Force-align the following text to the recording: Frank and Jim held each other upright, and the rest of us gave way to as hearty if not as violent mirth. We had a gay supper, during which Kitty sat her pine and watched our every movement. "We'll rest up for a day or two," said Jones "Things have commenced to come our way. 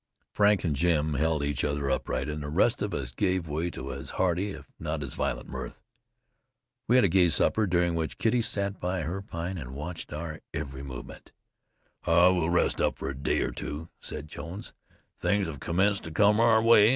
Frank 0.31 0.63
and 0.63 0.75
Jim 0.75 1.13
held 1.13 1.43
each 1.43 1.63
other 1.63 1.87
upright, 1.91 2.27
and 2.27 2.41
the 2.41 2.49
rest 2.49 2.81
of 2.81 2.91
us 2.91 3.11
gave 3.11 3.47
way 3.47 3.69
to 3.69 3.93
as 3.93 4.09
hearty 4.17 4.49
if 4.49 4.65
not 4.79 5.03
as 5.03 5.13
violent 5.13 5.47
mirth. 5.47 5.79
We 6.87 6.95
had 6.95 7.05
a 7.05 7.07
gay 7.07 7.29
supper, 7.29 7.67
during 7.67 7.93
which 7.93 8.17
Kitty 8.17 8.41
sat 8.41 8.77
her 8.81 9.21
pine 9.21 9.59
and 9.59 9.75
watched 9.75 10.11
our 10.11 10.41
every 10.55 10.81
movement. 10.81 11.33
"We'll 12.07 12.49
rest 12.49 12.81
up 12.81 12.97
for 12.97 13.09
a 13.09 13.15
day 13.15 13.41
or 13.41 13.51
two," 13.51 13.89
said 13.99 14.27
Jones 14.27 14.73
"Things 15.19 15.45
have 15.45 15.59
commenced 15.59 16.03
to 16.05 16.11
come 16.11 16.39
our 16.39 16.63
way. 16.63 16.89